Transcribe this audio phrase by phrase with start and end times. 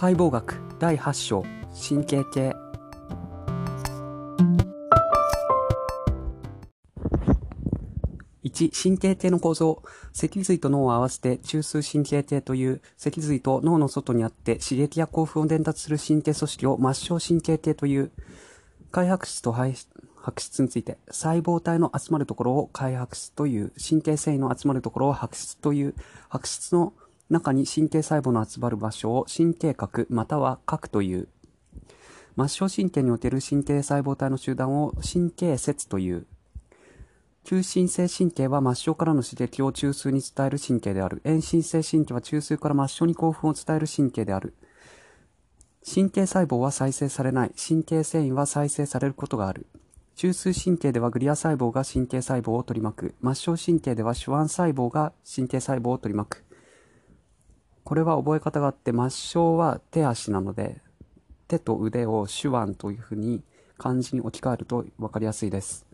[0.00, 1.44] 解剖学第8章
[1.74, 2.54] 神経系。
[8.44, 9.82] 1神経系の構造。
[10.12, 18.12] 脊髄と脳を合わせて中枢神経系という脊髄と脳の外にあって刺激や興奮を伝達する神経組織を末梢神経系という
[18.92, 25.96] 開白質と排出白質について細胞体の集まるところを開白質という神経繊維の集まるところを白質という
[26.28, 26.92] 白質の
[27.30, 31.28] 中に神経細胞の集まる場所を神経核または核という。
[32.36, 36.26] 末梢神経における神経細胞体の集団を神経節という。
[37.44, 41.20] 中心性神経は末梢からの刺激を中枢に伝える神経である。
[41.24, 44.54] 遠心性神経は中枢から末梢に興奮を伝える神経である。
[45.84, 47.52] 神経細胞は再生されない。
[47.56, 49.66] 神経繊維は再生されることがある。
[50.14, 53.14] 中枢神経ではグリア細胞が神経細胞を取り巻く。
[53.22, 56.47] 末梢神経では手腕細胞が神経細胞を取り巻く。
[57.84, 60.80] これは覚え方があって、末梢は手足なので、
[61.48, 63.42] 手と腕を手腕というふうに
[63.78, 65.86] 漢字に置き換えると分かりやすいです。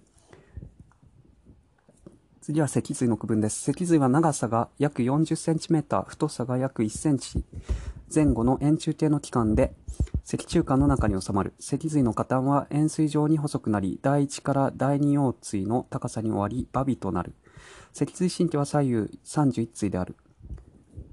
[2.40, 3.62] 次は脊髄の区分です。
[3.62, 7.42] 脊髄は長さが約 40cm、太さが約 1cm
[8.14, 9.74] 前後の円柱形の器官で、
[10.24, 11.54] 脊柱管の中に収まる。
[11.58, 17.32] 脊髄の下端は円錐状に細くなり、第1から第2腰椎の高さに終わり、バビとなる。
[17.92, 20.14] 脊髄神経は左右31対である。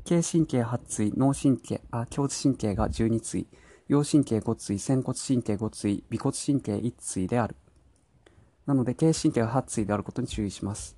[0.04, 3.48] 頸神経8対、脳神経、あ、胸骨神経が12対、
[3.88, 7.56] 腰神経5対、仙骨神経5対、尾骨神経1対である。
[8.66, 10.96] なので、頸神経が8対であることに注意します。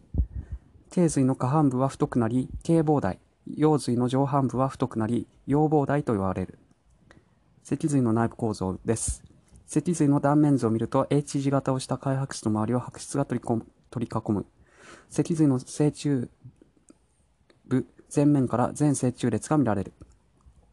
[0.89, 3.19] 頸髄の下半部は太くなり、頸膨大。
[3.57, 6.59] 腰髄の上半部は太くなり、腰膨大と言われる。
[7.63, 9.23] 脊髄の内部構造です。
[9.65, 14.45] 脊髄の断面図を見ると、H 字型をした開白質の周りを白質が取り取り囲む。
[15.09, 16.29] 脊髄の正中
[17.65, 19.93] 部前面から全正中列が見られる。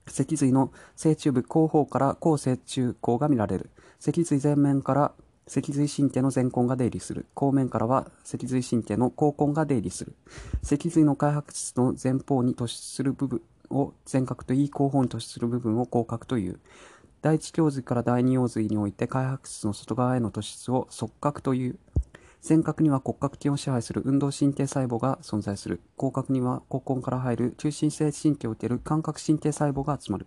[0.06, 3.70] 脊髄の正中部後方から後正中後が見られる。
[3.98, 5.12] 脊髄前面から
[5.46, 7.26] 脊髄神経の前根が出入りする。
[7.34, 10.14] 後面からは脊髄神経の後根が出入りする。
[10.62, 16.60] 脊髄の開白質の前方に突出する部分を前角と言い、後方に突出する部分を後角という。
[17.22, 21.78] 第一胸髄から第二腰髄において開白質の外側への突出を側角という。
[22.46, 25.80] 前角には骨格筋を支配する運動神経細胞が存在する。
[25.98, 30.26] 広角には骨根から入る中心性神経を受ける感覚神経細胞が集まる。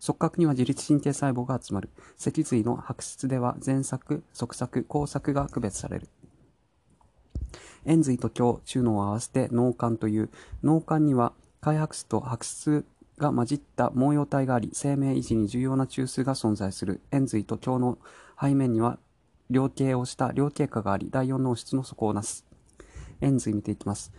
[0.00, 1.90] 側角には自律神経細胞が集まる。
[2.16, 6.08] 脊髄の白質では前作、側作、後作が区別される。
[7.84, 10.30] 円髄と胸、中脳を合わせて脳幹という、
[10.62, 12.84] 脳幹には開白質と白質
[13.18, 17.02] が混じった毛様体があり、生命維持に重要な中枢が存在する。
[17.12, 17.98] 円髄と胸の
[18.40, 18.98] 背面には
[19.50, 22.44] 両形をした両形化があり、第4脳室の底をなす。
[23.20, 24.12] 円髄見ていきます。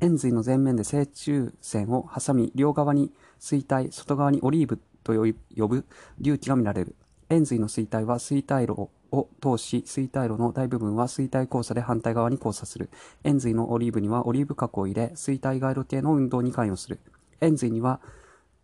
[0.00, 5.84] 円髄の前面で正中線を挟み、両側に衰体、外側にオリーブと呼ぶ
[6.18, 6.96] 隆起が見られる。
[7.30, 12.90] 円髄の衰体は衰体路を通し、衰体路の大部分は衰体交差で反対側に交差する。
[13.22, 17.00] 円髄のオリーブにはオリーブ核を入れ、衰体回路系の運動に関与する。
[17.40, 18.00] 円髄には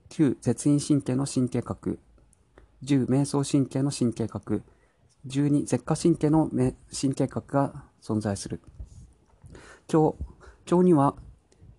[0.09, 1.99] 旧絶陰神経の神経核、
[2.85, 4.63] 10瞑想神経の神経核、
[5.27, 8.61] 12、舌下神経の神経核が存在する。
[9.93, 10.17] 今日、
[10.67, 11.15] 今日には、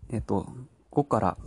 [0.09, 0.47] えっと、
[0.91, 1.37] 5から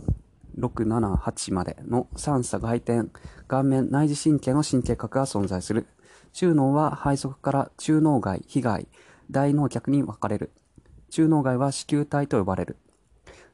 [0.57, 3.09] 6、7、8までの三叉外転、
[3.47, 5.87] 顔面内耳神経の神経核が存在する。
[6.33, 8.87] 中脳は背側から中脳外、被害、
[9.31, 10.51] 大脳脚に分かれる。
[11.09, 12.75] 中脳外は子宮体と呼ばれる。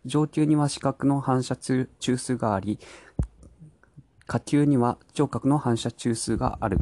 [0.06, 2.80] 上級には視覚の反射中枢があり、
[4.26, 6.80] 下級には聴覚の反射中枢がある。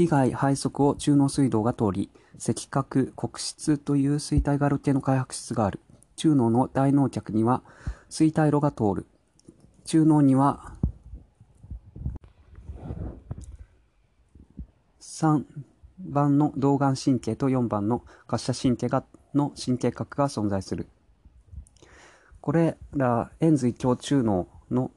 [0.00, 5.78] 被害排足を中脳水道が通り、赤角黒質という衰体がある系の開白質がある。
[6.16, 7.62] 中脳の大脳脚には
[8.08, 9.06] 衰体路が通る。
[9.84, 10.72] 中脳には
[15.02, 15.44] 3
[15.98, 20.88] 番の動眼神経と4番の滑車神経がの神経核が存在する。
[22.40, 24.92] これら円髄胸中脳の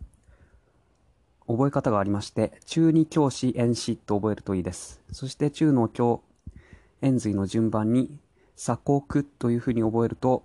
[1.48, 5.01] 覚え方がありまして、中二教師円子と覚えるといいです。
[5.12, 6.22] そして中の教
[7.01, 8.18] 円髄の順番に
[8.56, 10.44] 鎖国というふうに覚えると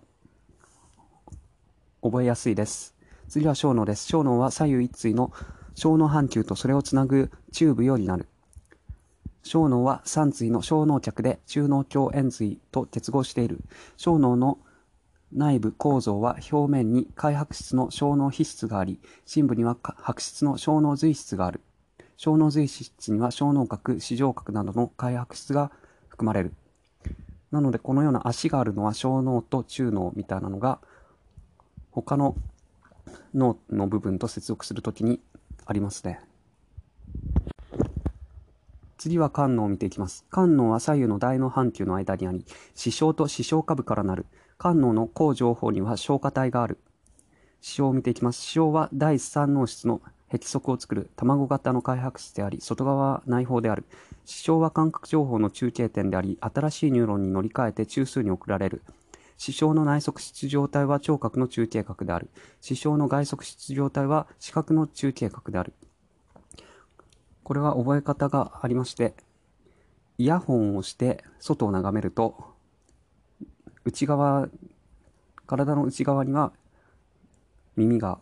[2.03, 2.95] 覚えやすいです。
[3.29, 4.07] 次は小脳です。
[4.07, 5.33] 小脳は左右一対の
[5.75, 8.27] 小脳半球とそれをつなぐ中部よりなる。
[9.43, 13.61] 小脳は三対の小脳脚で中脳鏡円髄と結合している。
[13.97, 14.59] 小脳の
[15.33, 21.61] 内部構造は表面に開白質の小脳皮質があり、深部には白質の小脳髄質がある。
[22.17, 25.71] 小脳髄質には小脳核、視上核などの開白質が
[26.09, 26.53] 含まれる。
[27.51, 30.81] なので、このような足があるのは小脳と中脳みたいなのが、
[31.91, 32.35] 他の
[33.35, 35.21] 脳の部分と接続するときに
[35.65, 36.21] ありますね。
[38.97, 40.27] 次は肝脳を見ていきます。
[40.33, 42.45] 肝脳は左右の大脳半球の間にあり、
[42.75, 44.27] 視床と視床下部からなる。
[44.61, 46.79] 肝脳の高情報には消化体がある。
[47.61, 48.41] 視床を見ていきます。
[48.41, 50.01] 視床は第三脳室の
[50.33, 53.85] 壁側を作る卵型の開発室であり、外側は内包である。
[54.25, 58.83] 視床は感覚情報の中継点であり、新しいニューロンに乗り換えて中枢に送られる。
[59.37, 62.29] 視床の内側質状態は聴覚の中継角である。
[62.61, 65.73] 視床の外側質状態は視覚の中継角である。
[67.45, 69.15] これは覚え方がありまして、
[70.19, 72.58] イヤホンをして外を眺めると、
[73.85, 74.49] 内側、
[75.47, 76.53] 体の内側には
[77.77, 78.19] 耳が、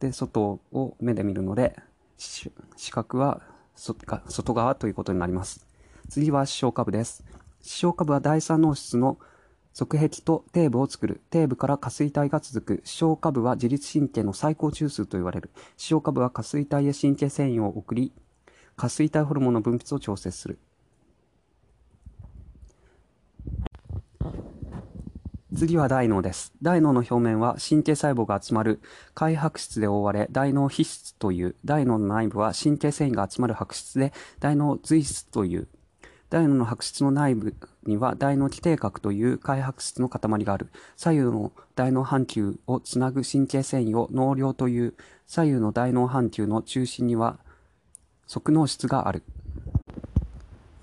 [0.00, 1.76] で、外を目で見るので、
[2.18, 2.50] 視
[2.90, 3.42] 覚は
[3.74, 5.66] 外側ということになります。
[6.08, 7.24] 次は視床下部です。
[7.60, 9.18] 視床下部は第三脳室の
[9.72, 11.20] 側壁と底部を作る。
[11.32, 12.82] 底部から下垂体が続く。
[12.84, 15.50] 視床下部は自律神経の最高中枢と言われる。
[15.76, 18.12] 視床下部は下垂体へ神経繊維を送り、
[18.76, 20.58] 下垂体ホルモンの分泌を調節する。
[25.56, 26.52] 次は大脳です。
[26.60, 28.78] 大脳の表面は神経細胞が集まる
[29.14, 31.56] 開白質で覆われ、大脳皮質という。
[31.64, 35.68] 大脳の内部は神経繊維が集まる白質で、大脳髄質という。
[36.28, 37.54] 大脳の白質の内部
[37.86, 40.68] には大脳基底核という開白質の塊がある。
[40.94, 44.94] 左右の大脳半球をつなぐ神経繊維を脳梁という。
[45.26, 47.38] 左右の大脳半球の中心には
[48.26, 49.22] 側脳質がある。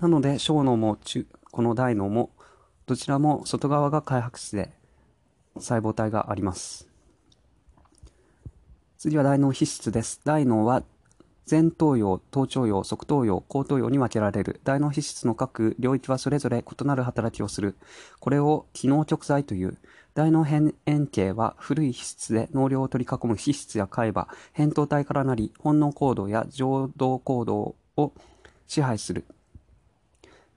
[0.00, 2.30] なので、小脳も中、この大脳も、
[2.86, 4.70] どちらも外側が開白質で
[5.56, 6.88] 細胞体があります。
[8.98, 10.20] 次は大脳皮質です。
[10.24, 10.82] 大脳は
[11.50, 14.60] 前頭葉、頭頂葉、側頭葉、後頭葉に分けられる。
[14.64, 17.76] 大脳皮質の各領域はそれぞれ異なる働きをする。
[18.20, 19.78] これを機能極材という。
[20.14, 28.12] 大脳変円形は古い皮質で脳梁を取り囲む皮質や海馬、扁桃体からなり、本能行動や情動行動を
[28.66, 29.24] 支配する。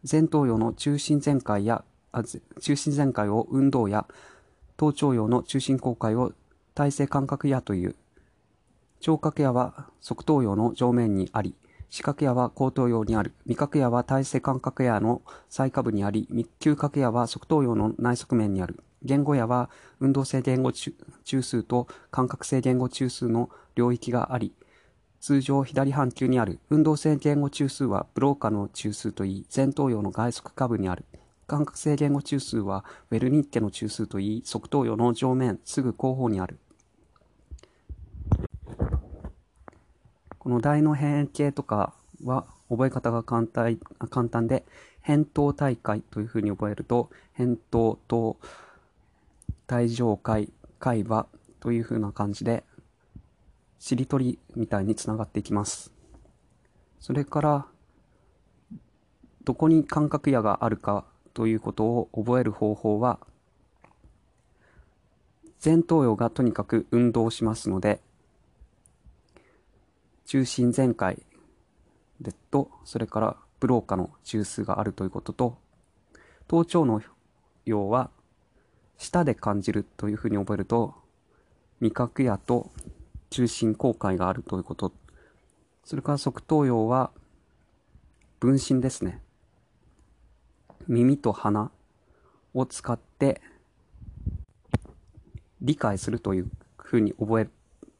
[0.09, 1.83] 前頭葉の中心全開や、
[2.23, 4.07] 中心全開を運動や、
[4.77, 6.33] 頭頂葉の中心公開を
[6.75, 7.95] 体制感覚野という。
[8.99, 11.55] 聴覚野は側頭葉の上面にあり、
[11.89, 13.33] 視覚野は後頭葉にある。
[13.45, 16.27] 味覚野は体制感覚野の最下部にあり、
[16.59, 18.83] 嗅覚野は側頭葉の内側面にある。
[19.03, 20.93] 言語野は運動性言語中
[21.25, 24.53] 枢と感覚性言語中枢の領域があり、
[25.19, 31.05] 通常左半球にある運動性言語中枢はブローカの中枢といい、前頭葉の外側下部にある。
[31.47, 36.59] 感覚性言語中枢はウェルニッケの中枢といい、側頭葉の上面すぐ後方にある。
[40.37, 43.77] この大の変形とかは覚え方が簡単
[44.09, 44.65] 簡単で、
[45.05, 48.37] 扁桃大会というふうに覚えると、扁桃と
[49.67, 51.27] 体上海、海馬
[51.61, 52.65] という風な感じで、
[53.79, 55.93] しりとりみたいにつながっていきます。
[56.99, 57.67] それから、
[59.45, 61.05] どこに感覚野があるか
[61.37, 63.19] ということを覚える方法は、
[65.63, 68.01] 前頭葉がとにかく運動しますので、
[70.25, 71.21] 中心全開
[72.19, 75.59] でと、それからブローカの中枢があるということと、
[76.47, 77.03] 頭頂の
[77.67, 78.09] 葉は
[78.97, 80.95] 舌で感じるというふうに覚えると、
[81.81, 82.71] 味覚やと
[83.29, 84.91] 中心公開があるということ。
[85.83, 87.11] それから側頭葉は
[88.39, 89.21] 分身ですね。
[90.87, 91.71] 耳と鼻
[92.53, 93.41] を使って
[95.61, 97.47] 理解するというふうに覚え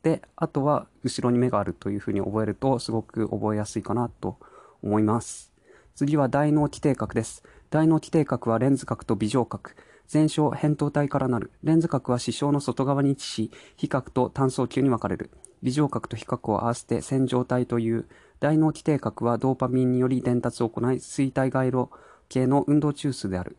[0.04, 4.38] て、あとは後ろに目があるというふうに覚えるとすごく覚えやすいかなと
[4.82, 5.52] 思います。
[5.96, 7.44] 次は大脳基底核です。
[7.70, 9.76] 大脳基底核はレンズ核と微状核。
[10.08, 11.52] 全小扁桃体からなる。
[11.64, 15.32] レンズ核は視床の外側に位置し、比較と単層球に分かれる。
[15.64, 18.06] 微状核と比較を合わせて線状体という。
[18.40, 21.90] 大脳基底核はドーパミンにより伝達を行い、衰体回路
[22.30, 23.58] 系の運動中枢である。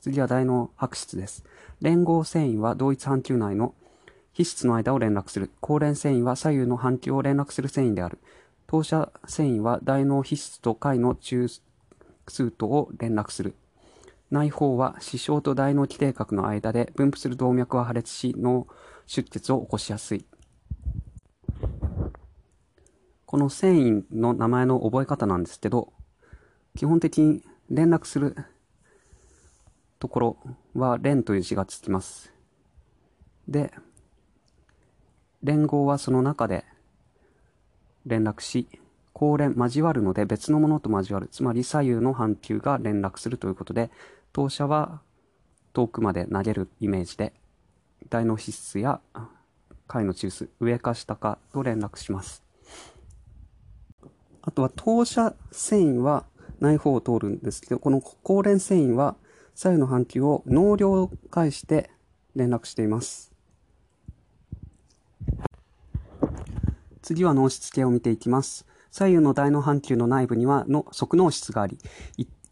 [0.00, 1.44] 次は大脳白質です。
[1.80, 3.74] 連合繊維は同一半球内の
[4.32, 5.50] 皮質の間を連絡する。
[5.60, 8.18] 高連繊維は左右の半球を連絡する繊維である。
[8.66, 11.48] 当社繊維は大脳皮質と貝の中
[12.28, 13.54] 枢とを連絡する。
[14.30, 18.66] 内包は視床と大脳基底核の間で分布する動脈は破裂し脳
[19.06, 20.26] 出血を起こしやすい。
[23.24, 25.92] この繊維の名前の覚え方なんですけど、
[26.76, 28.36] 基本的に連絡する
[29.98, 30.36] ところ
[30.74, 32.32] は連という字がつきます。
[33.48, 33.72] で、
[35.42, 36.64] 連合はその中で
[38.04, 38.68] 連絡し、
[39.14, 41.28] 交連交わるので別のものと交わる。
[41.28, 43.90] つまり左右の半球が連絡するということで、
[44.32, 45.00] 投射は
[45.72, 47.32] 遠くまで投げるイメージで、
[48.10, 49.00] 大脳皮質や
[49.88, 52.42] 貝の中枢、上か下かと連絡します。
[54.42, 56.24] あとは当射繊維は
[56.60, 59.16] 内方を通るんですけど、この高連繊維は
[59.54, 61.90] 左右の半球を納涼を介して
[62.34, 63.32] 連絡しています。
[67.02, 68.66] 次は脳室系を見ていきます。
[68.90, 71.78] 左右の大脳半球の内部にはの側脳室があり、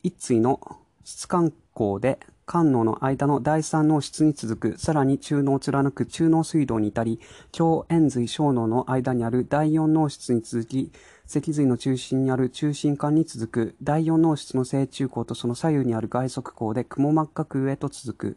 [0.02, 0.60] 一対の
[1.02, 7.20] 質間孔で肝脳の間の第三脳室に続く、さらに中脳を貫く中脳水道に至り、
[7.52, 10.92] 強円髄小脳の間にある第四脳室に続き、
[11.26, 18.36] 脊髄の中心にある中心管に続く、第四脳室の正中孔とその左右にある外側孔で雲膜角へと続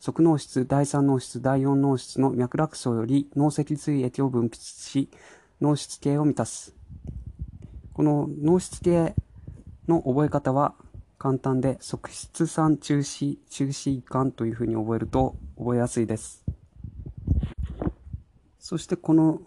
[0.00, 5.10] 側脳室、第三脳室、第四脳室の脈絡層より脳脊髄液を分泌し、
[5.60, 6.74] 脳室系を満たす。
[7.92, 9.14] この脳室系
[9.86, 10.74] の覚え方は
[11.18, 16.42] 簡単で、側室酸中止、中止管というふうに覚えると覚えやすいです。
[18.58, 19.42] そしてこの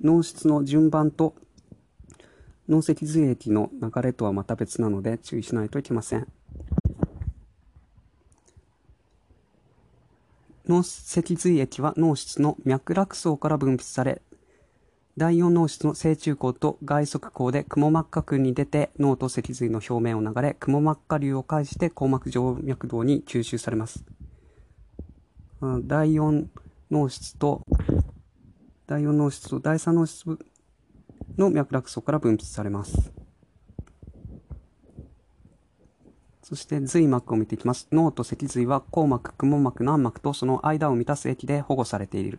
[0.00, 1.34] 脳室の順番と
[2.68, 6.26] 脳脊髄液の流れとはまた別なので注意しないといけません。
[10.68, 14.20] 脳脊髄液は脳室の脈絡層から分泌され、
[15.16, 24.04] 第四脳室の正中孔と外側孔で雲膜下腔に出て脳と脊髄の表面を流れ、雲膜下流を介して硬膜静脈動に吸収されます。
[25.84, 26.50] 第四
[26.90, 27.62] 脳室と、
[28.86, 30.38] 第四脳室と第三脳室
[31.38, 33.12] の脈絡層から分泌されます。
[36.42, 37.88] そして髄膜を見ていきます。
[37.90, 42.38] 脳と脊髄は硬膜、雲膜、軟膜とその間を満たす液で保護されている。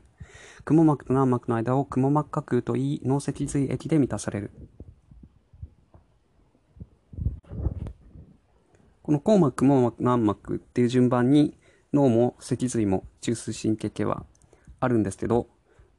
[0.63, 4.51] 雲膜と軟膜の間を雲膜下空と言い、脳脊髄液で満たされる。
[9.03, 11.57] この硬膜、雲膜、軟膜っていう順番に
[11.93, 14.25] 脳も脊髄も中枢神経系は
[14.79, 15.47] あるんですけど、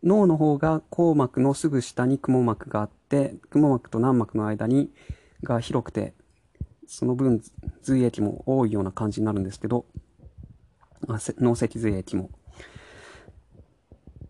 [0.02, 4.90] 脳の方が硬膜のすぐ下に雲膜があって、雲膜と軟膜の間に
[5.43, 6.14] が広くて、
[6.87, 7.43] その分
[7.83, 9.85] 髄液も多いような感じになるんですけど、
[11.07, 12.31] 脳脊髄液も。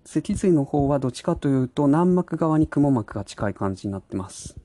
[0.05, 4.57] 脊髄の方はどっちかというと軟膜側に雲膜が近い感じになってます。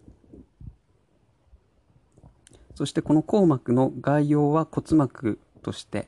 [2.76, 6.08] そしてこの硬膜の概要は骨膜として、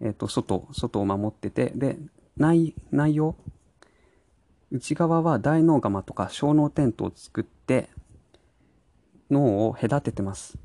[0.00, 1.98] えっ、ー、と、外、外を守ってて、で、
[2.36, 3.36] 内、内容
[4.70, 7.90] 内側は大脳釜とか小脳テントを作って
[9.30, 10.58] 脳を隔ててます。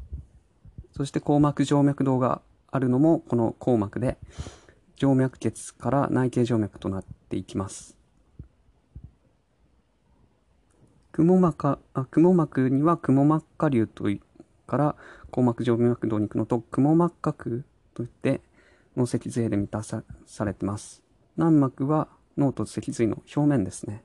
[0.92, 4.18] そして硬膜静脈動があるのもこの硬膜で
[4.98, 7.98] 静脈血から内径静脈となっていきます。
[11.12, 14.22] 雲膜あ雲膜には雲膜下流とい
[14.68, 14.96] から
[15.32, 18.42] 硬膜静脈動に行くのと雲膜角といって
[18.96, 20.04] 脳脊髄で満たさ
[20.46, 21.02] れてます。
[21.38, 24.04] 軟膜は脳と脊髄の表面ですね。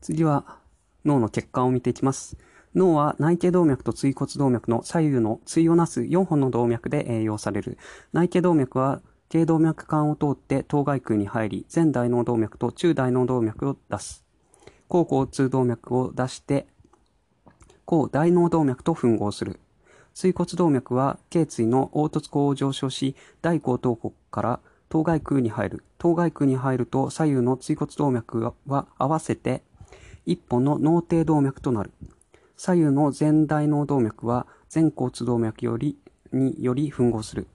[0.00, 0.58] 次は
[1.04, 2.36] 脳の血管を見ていきます。
[2.74, 7.78] 脳は内径動脈と椎骨動脈の左右の対をなす4本の動脈で栄養される。
[8.12, 14.24] 内径動脈は頸動脈管を通って頭蓋腔に入り、前大脳動脈と中大脳動脈を出す。
[14.88, 16.66] 後交通動脈を出して、
[17.84, 19.60] 後大脳動脈と吻合する。
[20.20, 25.84] 椎骨動脈は頸椎の凹凸口を上昇し、大後頭骨から頭蓋腔に入る。
[25.96, 29.62] 頭蓋腔に入ると左右の椎骨動脈は合わせて
[30.26, 31.92] 一本の脳底動脈となる。
[32.56, 35.96] 左右の前大脳動脈は前交通動脈より
[36.32, 37.46] により吻合する。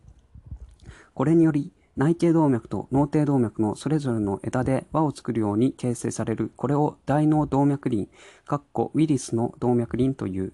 [1.15, 6.53] これにより内径動脈と脳底動脈のそれぞれの枝で輪を作るように形成される。
[6.55, 8.07] これを大脳動脈輪、
[8.47, 10.53] ウィリスの動脈輪という。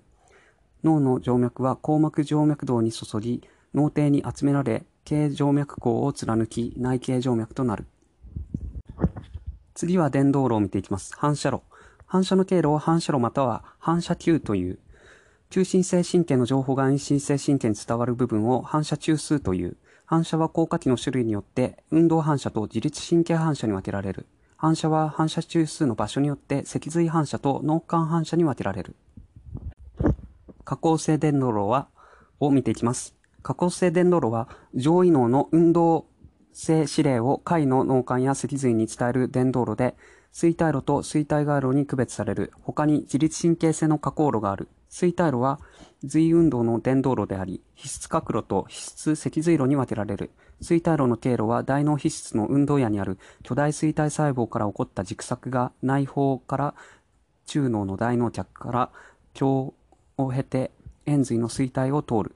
[0.83, 3.43] 脳の静脈は硬膜静脈動に注ぎ、
[3.73, 7.85] 脳底に集められ、経静脈孔を貫き、内径静脈となる。
[9.73, 11.13] 次は電動路を見ていきます。
[11.17, 11.61] 反射路。
[12.05, 14.79] 反射の経路を反射路または反射球という。
[15.49, 19.77] 中心性神経の情報が遠心性神経に伝わる部分を反射中枢という。
[20.05, 24.25] 反射は効果器の種類によって運動反射と自律神経反射に分けられる。
[24.57, 28.95] 反射は反射中枢の場所によって脊髄反射と脳幹反射に分けられる。
[30.69, 31.87] 下降性電動路は、
[32.39, 33.15] を見ていきます。
[33.41, 36.05] 下降性電動路は、上位脳の運動
[36.53, 39.95] 性指令を下位の脳幹や脊髄に伝える電動路で、
[40.31, 42.53] 衰退路と衰退外路に区別される。
[42.61, 44.67] 他に自律神経性の下降路がある。
[44.91, 45.59] 衰退路は
[46.03, 50.29] 髄運動の電動路であり、皮質角路と皮質脊髄路に分けられる。
[50.61, 56.75] 衰退路の経路は大脳皮質の運動野にある巨大衰退細胞から起こった軸索が内包から
[57.47, 58.91] 中脳の大脳脚から
[59.41, 59.73] 腸
[60.23, 60.71] を経て
[61.05, 62.35] 円髄の衰退を通る。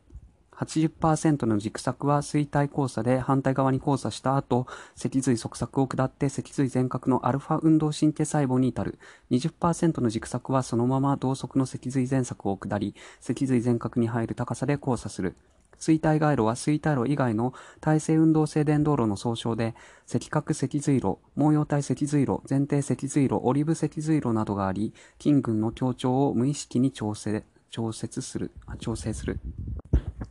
[0.55, 8.99] 80%の軸索は衰退交差で反対側に交差した後、脊髄側索を下って脊髄全角のアルファ運動神経細胞に至る。
[9.31, 15.35] 20%の軸索はそのまま同側の脊髄前索を下り、脊髄全角に入る高さで交差する。
[15.79, 19.75] 衰退回路は衰退路以外の体性運動性電動路の総称で、
[20.07, 29.39] 赤角脊髄路、毛様体脊髄路、前提脊髄路、オリブ脊髄路などがあり、筋群の強調を無意識に調整、調節する、調整する。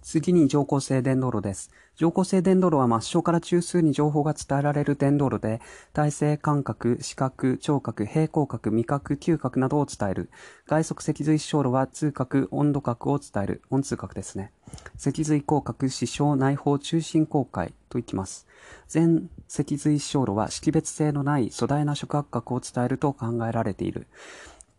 [0.01, 1.73] 次に乗降性電動路です。
[1.97, 5.61] 乗降性電動路は末梢から中枢に情報が伝えられる電動路で、
[5.93, 10.31] 体性感覚、視覚、聴覚、平行覚、味覚、嗅覚などを伝える。
[10.69, 13.63] 外側脊髄小路は通覚、温度覚を伝える。
[13.71, 14.53] 温通覚ですね。
[14.97, 18.47] 脊髄口覚、視床、内包、中心公開といきます。
[18.89, 24.07] 全脊髄小路は識別性のない粗大な触覚覚を伝えると考えられている。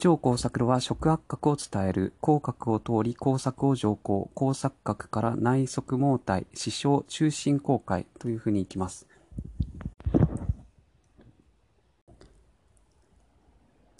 [0.03, 2.11] 超工作路は触圧角を伝える。
[2.21, 4.29] 広角を通り工作を上行。
[4.33, 9.07] 工作角から内側毛体、視床、中心公開というふうにいきます。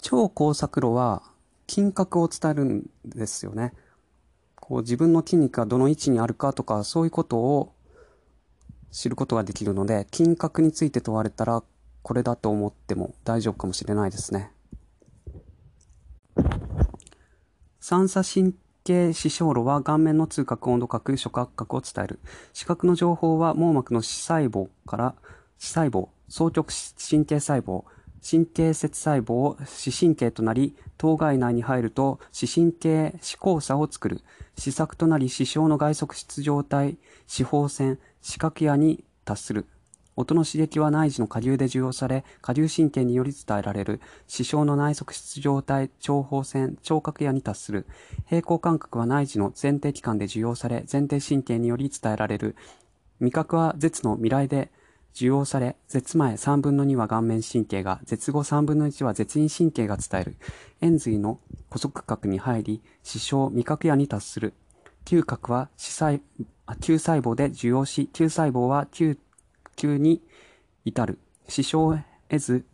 [0.02, 1.22] 超工作路は
[1.66, 3.72] 筋格を伝えるんですよね。
[4.56, 7.72] こう自分の筋肉がどの位置にあるかとかそういうことを
[8.90, 11.62] 知ることができるので筋格について問われたら
[12.02, 14.53] これだと思っても大丈夫かもしれないですね。
[17.86, 22.18] 三叉神経視小路は顔面の痛覚、温度覚、触覚覚を伝える。
[22.54, 25.14] 視覚の情報は網膜の視細胞から
[25.58, 27.84] 視細胞、双極神経細胞、
[28.26, 34.22] 神経節細胞を、視神経となり、頭蓋内に入ると視神経視交差を作る。
[34.56, 39.66] 視作となり視床の外側質状態、視放線、視覚野に達する。
[40.16, 44.00] 音の刺激は内耳の下流で受容され、下流神経により伝えられる。
[44.28, 47.86] 視床の内側質状態、長方線、聴覚野に達する。
[48.26, 52.54] 平行感覚は内耳の前提器官で受容され、前提神経により伝えられる。
[53.20, 54.70] 味覚は舌の未来で
[55.14, 60.36] 受容され、舌前3分の2は顔面神経が、舌後3分の1は舌咽神経が伝える。
[60.80, 64.54] 円髄の古速角に入り、視床、味覚野に達する。
[65.04, 66.20] 嗅覚は、細、
[66.66, 69.16] 嗅細胞で受容し、嗅細胞は嗅
[69.74, 70.22] 級に
[70.84, 71.18] 至る。
[71.48, 72.64] 死傷得ず、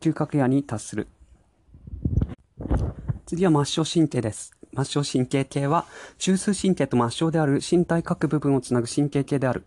[0.00, 1.08] 嗅覚野に達する。
[3.26, 4.52] 次は末梢神経です。
[4.74, 5.86] 末梢神経系は、
[6.18, 9.64] 中枢神経と末梢である身体各部分をつなぐ神経系である。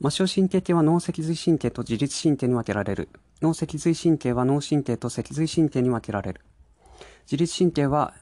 [0.00, 3.08] 末梢神経系は脳脊髄神経と自律神経に分けられる。
[3.40, 6.40] 脳脊髄神経は脳神経と脊髄神経に分けられる。
[7.24, 8.14] 自律神経は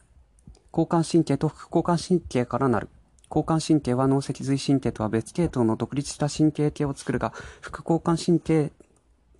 [0.73, 2.89] 交感神経と副交感神経からなる。
[3.31, 8.73] 交感神経は脳脊髄神経とは別系統の独立した神経系を作るが、副交感神経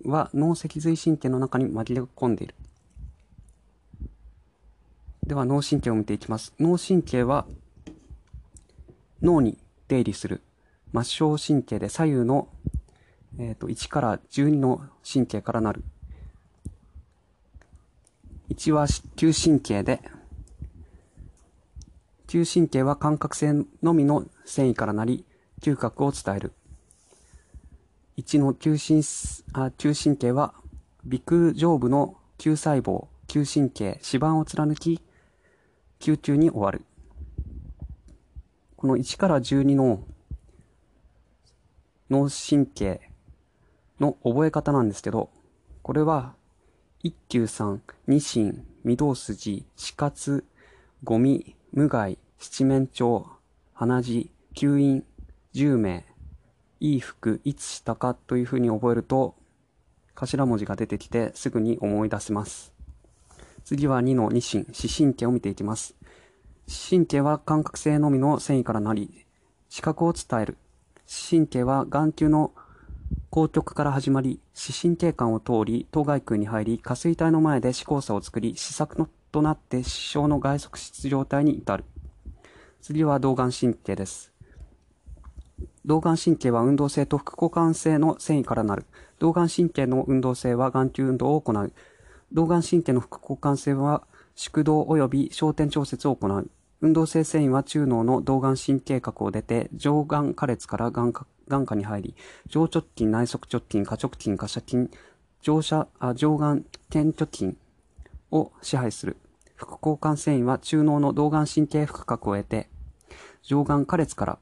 [0.05, 2.55] は脳脊髄神経の中に紛れ込んでいる。
[5.27, 6.53] では脳神経を見ていきます。
[6.57, 7.45] 脳神経は
[9.21, 10.41] 脳に出入りする
[10.93, 12.47] 末梢神経で左右の、
[13.37, 15.83] えーと、1から12の神経からなる。
[18.49, 20.01] 1は嗅神経で
[22.31, 25.25] 嗅神経は感覚性のみの繊維からなり、
[25.61, 26.53] 嗅覚を伝える。
[28.15, 29.03] 1の嗅神
[29.51, 30.53] あ嗅神経は、
[31.03, 35.01] 鼻腔上部の嗅細胞、嗅神経、指板を貫き、
[35.99, 36.85] 吸中に終わる。
[38.77, 40.05] この1から12の
[42.09, 43.01] 脳神経
[43.99, 45.31] の覚え方なんですけど、
[45.81, 46.35] これは、
[47.03, 50.45] 一休さん、二心、御堂筋、死活、
[51.03, 53.23] ゴミ、無害、七面鳥、
[53.73, 55.05] 鼻血、吸引、
[55.53, 56.03] 十名、
[56.81, 59.35] いい服、いつしたかというふうに覚えると、
[60.13, 62.73] 頭文字が出てきてすぐに思い出せます。
[63.63, 65.95] 次は2の二神、視神経を見ていきます。
[66.67, 69.25] 視神経は感覚性のみの繊維からなり、
[69.69, 70.57] 視覚を伝える。
[71.05, 72.51] 視神経は眼球の
[73.31, 81.83] 硬直から始まり、視神経管を通り、頭蓋腔に入り、下垂体の前で視交差を作り、視作のとなって視床の外側質状態に至る。
[82.81, 84.31] 次は動眼神経です。
[85.85, 88.85] 動眼神経は運動性と副交感性の繊維からなる。
[89.19, 91.73] 動眼神経の運動性は眼球運動を行う。
[92.33, 94.03] 動眼神経の副交感性は
[94.35, 96.49] 縮動及び焦点調節を行う。
[96.81, 101.13] 運動性繊維は中脳の動眼神経核を出て、上眼下列から眼
[101.47, 102.15] 眼下に入り、
[102.47, 104.89] 上直筋、内側直筋、下直筋、下斜筋、
[105.41, 107.55] 上斜あ上眼転直筋
[108.31, 109.17] を支配する。
[109.55, 112.69] 副交感繊維は中脳の動眼神経腹核を得て、
[113.43, 114.39] 上眼下列から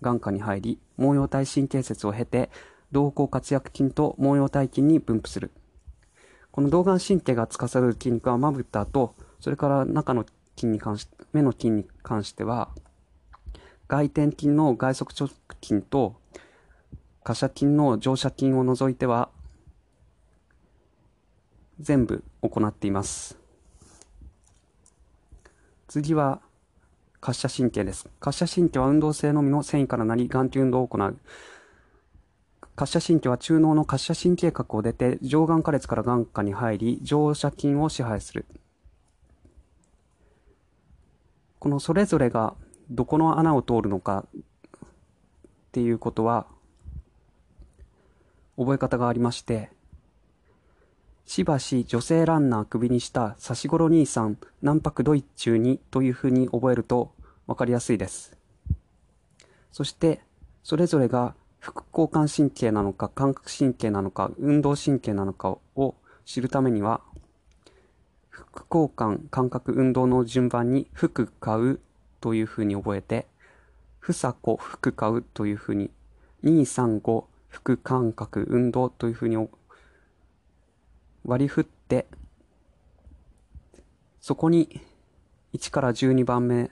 [0.00, 2.50] 眼下に入り、毛様体神経節を経て、
[2.92, 5.52] 動向活躍筋と毛様体筋に分布する。
[6.50, 10.24] この動眼神経が司る筋肉はまぶたと、それから中の
[10.56, 12.70] 筋に関し、目の筋に関しては、
[13.88, 15.30] 外転筋の外側直
[15.62, 16.16] 筋と
[17.22, 19.30] 下斜筋の乗斜筋を除いては
[21.80, 23.38] 全部行っています。
[25.88, 26.40] 次は
[27.20, 28.08] 滑車神経です。
[28.20, 31.18] 滑車神経は運動性のみの繊維からなり、眼球運動を行う。
[32.76, 38.46] 滑車神経は中脳の滑車神経核を出て、上眼下裂から眼下に入り、上斜筋を支配する。
[41.58, 42.54] このそれぞれが
[42.90, 44.40] どこの穴を通るのかっ
[45.72, 46.46] ていうことは、
[48.56, 49.70] 覚え方がありまして、
[51.26, 57.12] しばし女性ランナー首にした刺しごろ兄さん、南白ドイ中にというふうに覚えると
[57.48, 58.36] わかりやすいです。
[59.72, 60.20] そして、
[60.62, 67.00] それぞれが副交感神経なのか、感覚神経なのか、運動神経なのかを知るためには、
[68.28, 71.80] 副交感、感覚、運動の順番に、服買う
[72.20, 73.26] というふうに覚えて、
[73.98, 75.90] ふさこ、服買うというふうに、
[76.44, 79.36] 2、3、5、副感覚、運動というふうに
[81.26, 82.06] 割り振って、
[84.20, 84.80] そこに
[85.54, 86.70] 1から12番目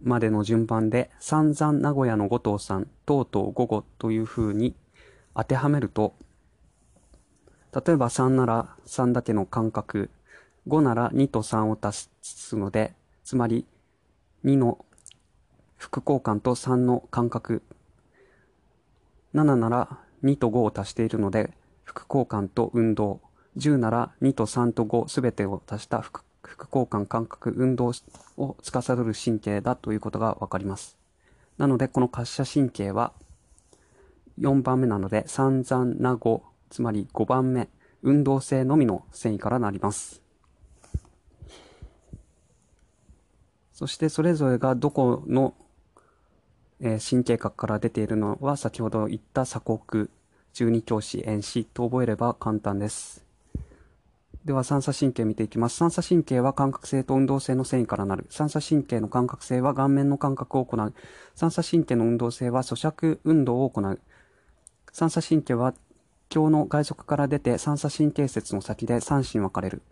[0.00, 4.76] までの順番で、散々名古屋の後藤さん、とうとう午後という風に
[5.34, 6.14] 当てはめると、
[7.74, 10.10] 例えば3なら3だけの間隔、
[10.68, 13.66] 5なら2と3を足すので、つまり
[14.44, 14.84] 2の
[15.76, 17.62] 副交換と3の間隔
[19.36, 21.52] 7なら2と5を足しているので、
[21.84, 23.20] 副交換と運動。
[23.58, 27.92] 10なら2と3と5すべてを足した副交換感覚運動
[28.36, 30.96] を司る神経だということがわかります。
[31.58, 33.12] なので、この滑車神経は
[34.38, 37.68] 4番目なので、散々な5、つまり5番目、
[38.02, 40.22] 運動性のみの繊維からなります。
[43.72, 45.54] そしてそれぞれがどこの
[46.80, 50.08] えー、神経核から出ているのは先ほど言った鎖国、
[50.52, 53.26] 十二教師、遠視と覚えれば簡単です。
[54.46, 55.76] では、三叉神経見ていきます。
[55.76, 58.26] 三叉神経は感覚性と運動性の繊維からなる。
[58.30, 60.94] 三叉神経の感覚性は顔面の感覚を行う。
[61.34, 64.00] 三叉神経の運動性は咀嚼運動を行う。
[64.92, 65.74] 三叉神経は
[66.32, 69.82] 胸の外側から出て三叉神経節の先で三神分かれる。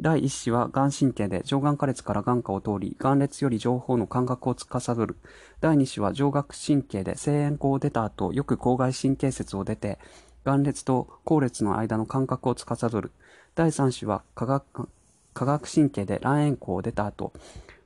[0.00, 5.16] 第一子は眼神経で上眼下裂から眼下を通り、眼裂より情報の感覚を司る。
[5.60, 9.98] 第二子は上顎神経で声援口を出た後、よく口外神経節を出て、
[10.44, 13.12] 眼裂と後裂の間の感覚を司る。
[13.54, 14.88] 第三子は科学
[15.34, 17.32] 科学神経で卵円口を出た後、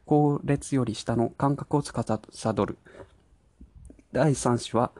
[0.07, 2.21] 後裂より下の感覚を司
[2.65, 2.79] る。
[4.13, 4.93] 第三子は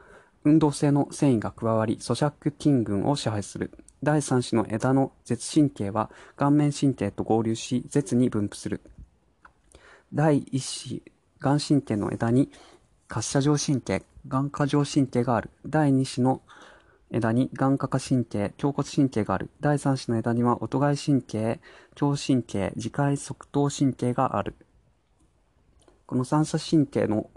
[0.43, 3.71] 運動性の繊維が加わり、咀嚼筋群を支配する。
[4.03, 8.81] 第3子の枝の舌神経は顔面神経と合流し、舌に分布する。
[10.13, 11.03] 第1子、
[11.39, 12.49] 眼神経の枝に
[13.09, 15.49] 滑車状神経、眼下状神経がある。
[15.65, 16.41] 第2子の
[17.09, 19.49] 枝に眼下下神経、胸骨神経がある。
[19.61, 21.59] 第3子の枝には音外神経、
[21.99, 24.55] 胸神経、自界側頭神経がある。
[26.05, 27.29] この三叉神経の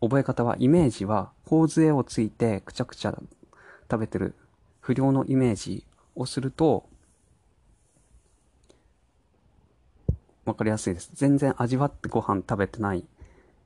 [0.00, 3.18] 覚え方は、イメージは、頬杖をついてくちゃくちゃ
[3.90, 4.34] 食べてる
[4.80, 6.88] 不良のイメージをすると、
[10.44, 11.10] わかりやすいです。
[11.14, 13.04] 全然味わってご飯食べてない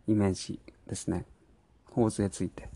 [0.07, 1.24] イメージですね。
[1.90, 2.68] 頬杖ついて。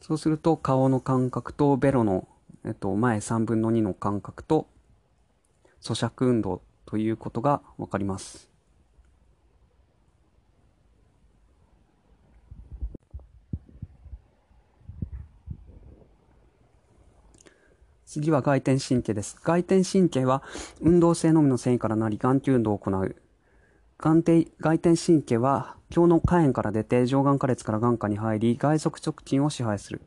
[0.00, 2.26] そうすると、顔の感覚とベロの、
[2.64, 4.66] えっと、前3分の2の感覚と、
[5.80, 8.53] 咀嚼運動ということがわかります。
[18.14, 19.36] 次は外転神経です。
[19.42, 20.44] 外転神経は
[20.80, 23.16] 運動性のみの繊維からなり眼球運動を行う。
[23.98, 30.00] 眼底外転神経は胸の下縁から出て上眼下裂から眼下に入り外側直筋を支配する。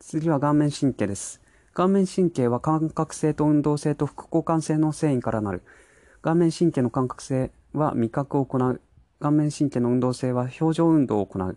[0.00, 1.40] 次は顔面神経です。
[1.72, 5.62] 顔面神経は感覚性と運動性と副交感性の繊維からなる。
[6.20, 8.80] 顔面神経の感覚性は味覚を行う。
[9.20, 11.56] 顔面神経の運動性は表情運動を行う。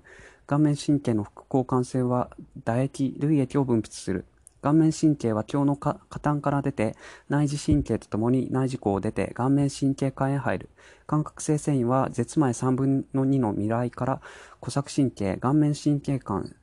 [0.52, 2.30] 顔面神経の副交感性は
[2.66, 4.26] 唾液、涙液を分泌する。
[4.62, 6.98] 顔面神経は胸の下端から出て、
[7.30, 10.70] 内耳神経とともに内耳孔を出て、顔面神経管へ入る。
[11.08, 14.22] 感覚性繊維は絶前3分の2の未来から
[14.60, 16.54] 小作神経、顔面神経管、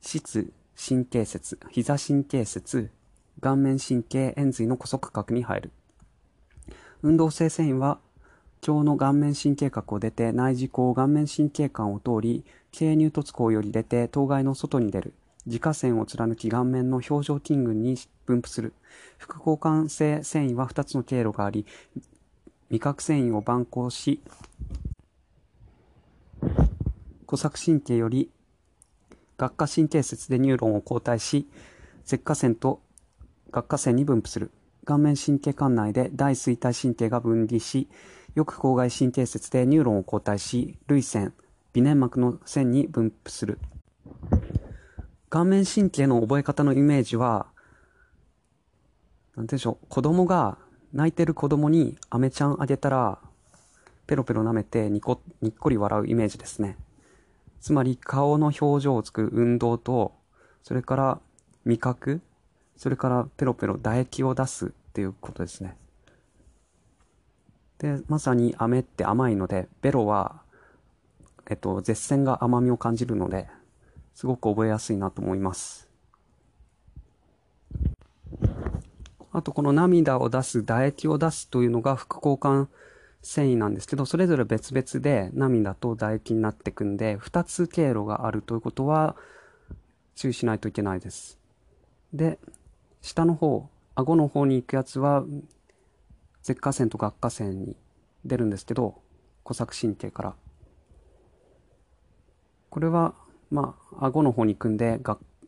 [0.00, 2.90] 質神経節、膝神経節、
[3.40, 5.70] 顔面神経円髄の古速核に入る。
[7.00, 8.00] 運動性繊維は
[8.62, 12.44] 腸の顔面神経核を出て内耳孔顔面神経管を通り
[12.78, 15.14] 経乳突孔より出て当該の外に出る
[15.46, 18.74] 自家線を貫き顔面の表情筋群に分布する。
[19.16, 21.64] 副交感性繊維は2つの経路があり、
[22.68, 24.20] 味覚繊維を伴行し、
[27.26, 28.30] 鼓索神経より
[29.38, 31.48] 顎下神経節でニューロンを交代し、
[32.04, 32.82] 舌下腺と
[33.52, 34.50] 顎下腺に分布する。
[34.84, 37.88] 顔面神経管内で大錐体神経が分離し、
[38.34, 41.32] 翼口蓋神経節でニューロンを交代し、涙腺、
[41.76, 43.58] 鼻粘膜の腺に分布する。
[45.28, 47.48] 顔面神経の覚え方のイメージは、
[49.36, 50.56] なんでしょう、子供が、
[50.94, 53.18] 泣いてる子供にアメちゃんあげたら、
[54.06, 56.78] ペロペロ舐めてニコにっこり笑うイメージですね。
[57.60, 60.14] つまり顔の表情を作る運動と、
[60.62, 61.20] それから
[61.66, 62.22] 味覚、
[62.78, 65.76] それからペロペロ唾液を出すっていうことですね。
[67.76, 70.45] で、まさに飴って甘いので、ベロは、
[71.48, 73.48] えっと、絶戦が甘みを感じるので、
[74.14, 75.88] すごく覚えやすいなと思います。
[79.32, 82.68] あと、この涙を出す、唾液を出すというのが副交感
[83.22, 89.14] 繊維なんですけど、それぞれ別々で涙と唾液になっていくんで、2つ経路があるということは
[90.14, 91.38] 注意しないといけないです。
[92.12, 92.38] で、
[93.02, 95.24] 下の方、顎の方に行くやつは、
[96.42, 97.76] 舌下腺と顎下腺に
[98.24, 99.00] 出るんですけど、
[99.44, 100.36] 小作神経から。
[102.76, 103.14] これは、
[103.50, 105.00] まあ、顎の方に行くんで、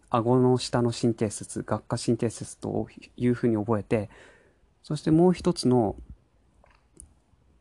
[0.08, 2.88] 顎の下の神経節、顎下神経節と
[3.18, 4.08] いうふうに覚えて、
[4.82, 5.94] そしてもう一つの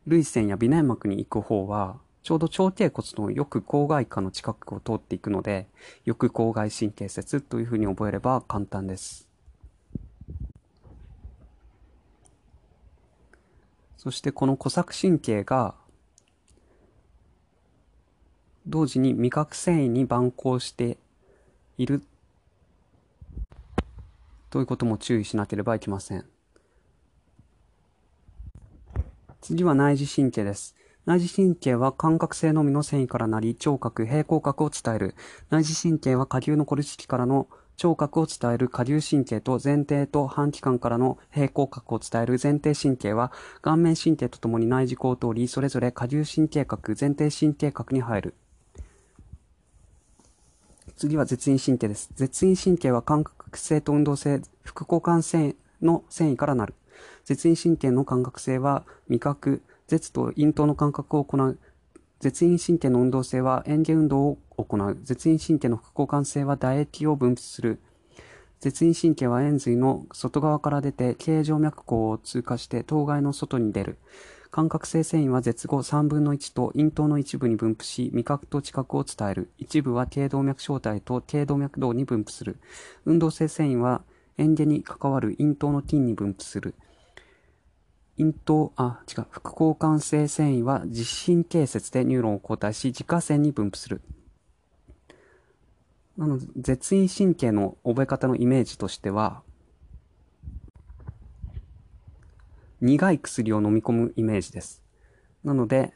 [0.06, 5.66] 涙腺や微粘膜に行く方は、ちょうど腸頸骨の翼口外下の近くを通っていくので、
[6.06, 9.28] 翼口外神経節というふうに覚えれば簡単です。
[13.98, 15.74] そしてこの小作神経が、
[18.68, 20.98] 同時に味覚繊維に蛮行して
[21.78, 22.02] いる
[24.50, 26.24] ということも注意しなければいけません。
[29.40, 30.74] 次は内耳神経です。
[31.06, 35.14] 内耳神経は感覚性のみの繊維からなり、聴覚、平行覚を伝える。
[35.48, 48.34] 内耳神経は下流のコルチキからの聴覚を伝える下流神経と前庭と半気管からの平行覚を伝える前庭神経は顔面神経とともに内耳孔を通り、それぞれ下流神経核、前庭神経核に入る。
[50.98, 52.10] 次は絶陰神経です。
[52.16, 56.74] 絶陰神経は感覚性と運動性、副交感性の繊維からなる。
[57.24, 61.56] 絶陰神経の感覚性は味覚、舌と咽頭の感覚を行う。
[62.18, 64.98] 絶陰神経の運動性は嚥下運動を行う。
[65.04, 67.78] 絶陰神経の副交感性は唾液を分泌する。
[68.58, 73.98] 絶陰神経は円髄の外側から出て、形状脈孔を通過して頭蓋の外に出る。
[74.50, 79.50] 感覚性繊維は絶後3分の1と咽頭の一部に分布し、味覚と知覚を伝える。
[79.58, 82.58] 一部は頸動脈小体と頸動脈動に分布する。
[83.04, 84.02] 運動性繊維は
[84.38, 86.74] 嚥下に関わる咽頭の筋に分布する。
[88.18, 94.00] 咽頭、あ、違う、副交感性繊維は実神経節でニューロンを交代し、自家腺に分布する。
[96.16, 99.42] なの、絶陰神経の覚え方のイメージとしては、
[102.80, 104.82] 苦い薬を飲み込むイメージです。
[105.44, 105.92] なので、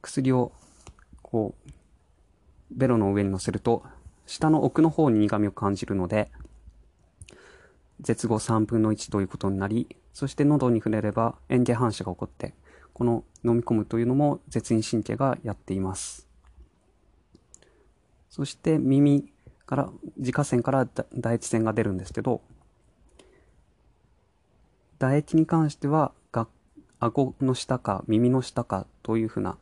[0.00, 0.52] 薬を、
[1.22, 1.70] こう、
[2.70, 3.82] ベロの上に乗せると、
[4.26, 6.30] 下の奥の方に苦味を感じるので、
[8.00, 12.54] 絶後3分の1ということになり、そして喉に触れれば嚥下反射が起こって、
[12.92, 16.28] この飲み込むというのも絶陰神経がやっています。
[18.28, 19.32] そして耳
[19.66, 22.40] から、自家腺から唾液腺が出るんですけど、
[24.98, 26.46] 唾液に関しては、が
[26.98, 29.56] 顎の下か耳の下かというふうな、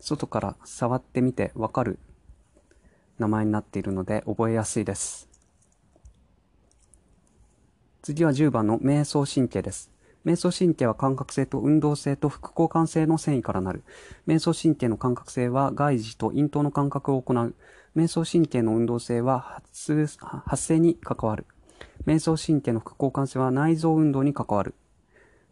[0.00, 1.98] 外から触ってみてわかる
[3.18, 5.28] 名前になっているので覚えやすいです。
[8.02, 9.90] 次は10番の瞑想神経です。
[10.24, 13.84] 瞑想神経は感覚性と運動性と副交感性の繊維からなる。
[14.26, 17.54] 瞑想神経の感覚性は外耳と咽頭の感覚を行う。
[17.96, 21.46] 瞑想神経の運動性は発発生に関わる。
[22.06, 24.74] 瞑想神経の副交感性は内臓運動に関わる。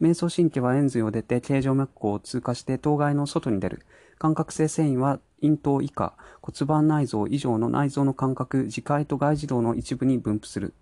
[0.01, 3.83] 瞑想神経は円髄を出て形状脈孔を通過して頭蓋の外に出る。
[4.19, 10.75] 感覚性繊維は咽頭以下、骨盤内臓以上の内臓の感覚、自界と外耳道の一部に分布する。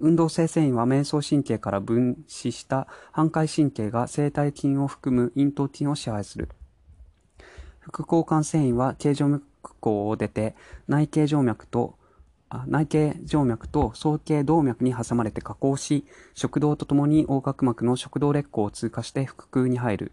[0.00, 6.48] 運動性繊維は瞑想神経から分子した反回神経が生体筋を含む咽頭筋を支配する。
[7.80, 9.44] 副交感繊維は形状脈
[9.80, 10.54] 孔を出て
[10.88, 11.96] 内形静脈と
[12.66, 16.04] 内形静脈と総形動脈に挟まれて加工し、
[16.34, 20.12] 食道とともに横隔膜の食道劣行を通過して腹腔に入る。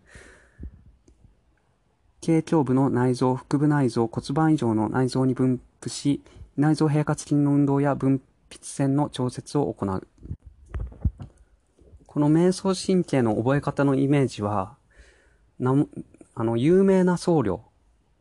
[2.21, 6.23] 頸胸部の内臓、腹部内臓、骨盤以上の内臓に分布し、
[6.57, 10.07] 内臓平滑筋の運動や分泌線の調節を行う。
[12.07, 14.75] この瞑想神経の覚え方のイメージは、
[15.59, 15.73] な
[16.35, 17.59] あの、有名な僧侶、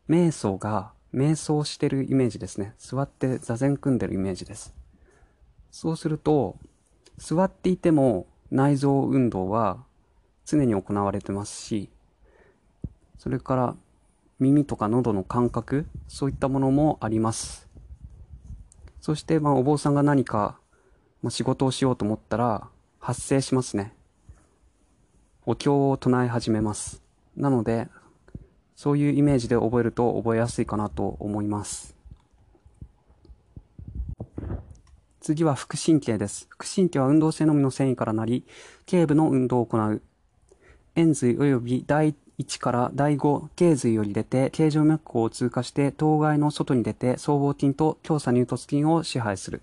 [0.09, 2.73] 瞑想が瞑想してるイメージですね。
[2.77, 4.73] 座って座禅組んでるイメージです。
[5.71, 6.57] そうすると、
[7.17, 9.83] 座っていても内臓運動は
[10.45, 11.89] 常に行われてますし、
[13.17, 13.75] それから
[14.39, 17.69] 耳とか喉の感覚、そういったものもあります。
[18.99, 20.57] そして、まあ、お坊さんが何か、
[21.21, 22.67] まあ、仕事をしようと思ったら、
[22.99, 23.93] 発生しますね。
[25.45, 27.03] お経を唱え始めます。
[27.35, 27.87] なので、
[28.75, 31.95] そういうイメージで覚えると覚えやすいかなと思います。
[35.23, 36.47] 次は腹神経です。
[36.49, 38.45] 腹神経は運動性のみの繊維からなり、
[38.85, 40.01] 頸部の運動を行う。
[40.95, 49.61] 円髄及び第1から第5頸髄より出て、形状脈孔を通過して頭蓋の外に出て、僧帽筋と強鎖乳突筋を支配する。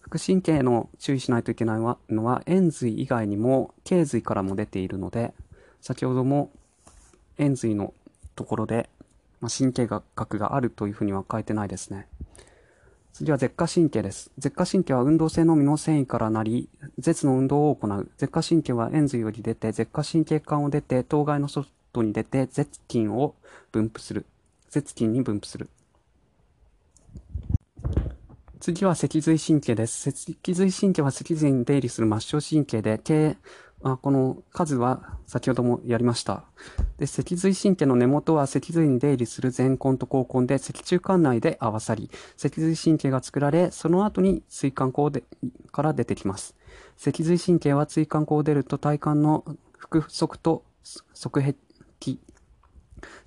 [0.00, 1.78] 腹神経の注意しないといけない
[2.08, 5.34] のは、円髄以外にも頸髄からも出ているので、
[5.82, 6.50] 先ほども
[7.38, 7.94] 円髄の
[8.36, 8.88] ところで、
[9.40, 12.06] ま神経学があるというふうには書いてないですね。
[13.12, 14.30] 次は舌下神経です。
[14.38, 16.68] 舌下神経は運動性のみの繊維からなり、
[17.00, 18.08] 舌の運動を行う。
[18.16, 21.68] 舌下神経は円髄より出て、舌下神経管を出て、頭蓋の外
[22.02, 23.34] に出て、舌筋を
[23.72, 24.24] 分布する。
[24.70, 25.68] 舌筋に分布する。
[28.60, 30.10] 次は脊髄神経です。
[30.10, 33.36] 脊髄神経は脊髄に出入りする末梢神経で、
[33.82, 36.44] あこの数は先ほどもやりました。
[36.98, 45.22] で、脊髄神経の根元は脊髄に出入りする前根と後根で脊柱管内で合わさり、脊髄神経が作られ、その後に椎間孔で
[45.70, 46.56] から出てきます。
[46.96, 49.44] 脊髄神経は椎間孔を出ると体幹の
[49.90, 50.64] 腹側と
[51.14, 51.54] 側壁、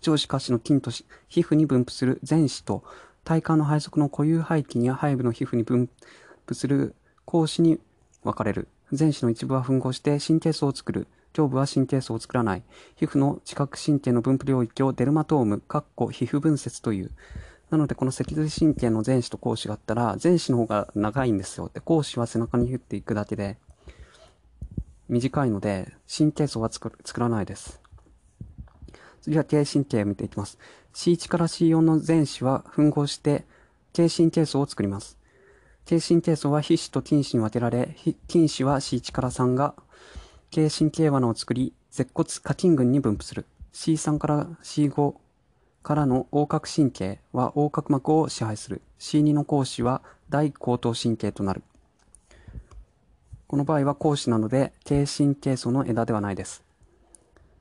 [0.01, 1.05] 上肢下肢の筋と皮
[1.41, 2.83] 膚に分布する前肢と
[3.23, 5.89] 体幹の背側の固有背筋や背部の皮膚に分
[6.45, 7.79] 布する後肢に
[8.23, 8.67] 分かれる。
[8.97, 11.07] 前肢の一部は吻合して神経層を作る。
[11.37, 12.63] 胸部は神経層を作らない。
[12.95, 17.11] 皮膚の知覚神経の分布領域をデルマトーム、カッコ皮膚分節という。
[17.69, 21.71] なので、この脊髄神経の前肢と後肢があったら、前肢の方が長いんですよ。
[21.73, 23.57] で、後肢は背中にヒュっていくだけで、
[25.07, 27.79] 短いので、神経層は作らないです。
[29.21, 30.57] 次は低神経を見ていきます。
[30.93, 33.45] C1 から C4 の前肢は吻合して、
[33.93, 35.20] 低神経層を作ります。
[35.91, 37.97] 低神経層は皮脂と筋脂に分けられ、
[38.29, 39.75] 筋脂は C1 から3が、
[40.49, 43.45] 軽神経罠を作り、舌骨下筋群に分布する。
[43.73, 45.15] C3 から C5
[45.83, 48.81] からの横隔神経は横隔膜を支配する。
[48.99, 51.61] C2 の講師は大後頭神経となる。
[53.47, 56.63] この場合は講師なので、低神経層の枝ではないです。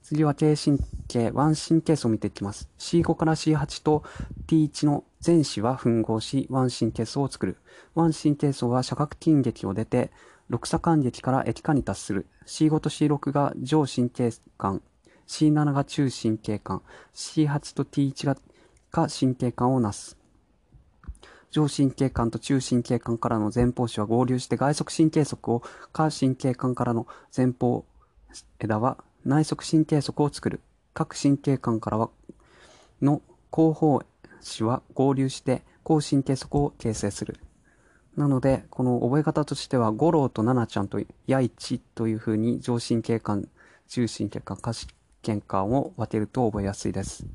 [0.03, 2.69] 次は低神経、腕神経層を見ていきます。
[2.79, 4.03] C5 から C8 と
[4.47, 7.59] T1 の前肢は吻合し、腕神経層を作る。
[7.95, 10.11] 腕神経層は斜角筋劇を出て、
[10.49, 12.27] 六鎖間劇から液化に達する。
[12.47, 14.83] C5 と C6 が上神経管、
[15.29, 16.83] C7 が中神経管、
[17.15, 18.37] C8 と T1 が
[18.91, 20.17] 下神経管をなす。
[21.51, 27.85] 上神経管と中神経管からの前方枝は合流して外側神経側を下神経管からの前方
[28.61, 30.61] 枝は内側神経側を作る。
[30.95, 32.11] 各神経管からは、
[33.01, 34.03] の後方
[34.41, 37.39] 枝は合流して、後神経側を形成する。
[38.17, 43.49] なので、この覚え方としては、五郎と七ちゃんとやいちという風に上神経管、
[43.89, 47.27] 中神経管、下神経管を分けると覚えやすいです。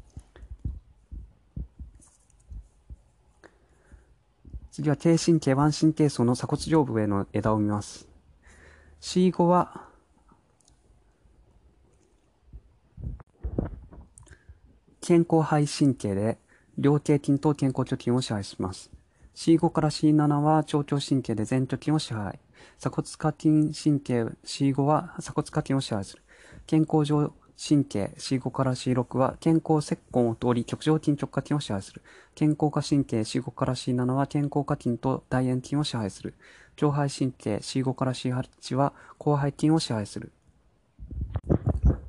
[4.72, 8.10] 次は低神経、腕神経層の鎖骨上部への枝を見ます。
[9.00, 9.88] C5 は
[15.08, 16.40] 健康肺神経で、
[16.80, 18.90] 両頸筋と健康貯筋を支配します。
[19.36, 22.40] C5 から C7 は腸腸神経で前貯筋を支配。
[22.80, 26.24] 鎖骨下筋神経 C5 は鎖骨下筋を支配する。
[26.66, 32.02] 健康上神経 C5 から C6 は健康石根を通り極上筋直下筋を支配する。
[32.34, 36.34] 健康下神経 C5 から C7 は健康下筋と大円筋を支配する。
[36.78, 38.94] 上肺神経 C5 から C8 は
[39.24, 40.32] 広背筋を支配する。